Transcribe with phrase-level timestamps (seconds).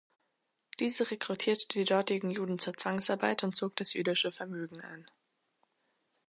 [0.79, 5.05] Diese rekrutierte die dortigen Juden zur Zwangsarbeit und zog das jüdische Vermögen ein.